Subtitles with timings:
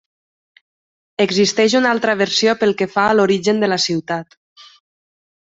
[1.25, 4.37] Existeix una altra versió pel que fa a l'origen de la ciutat.